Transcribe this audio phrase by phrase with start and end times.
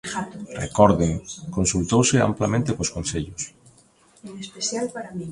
[0.63, 1.11] Recorden,
[1.57, 3.41] consultouse amplamente cos concellos.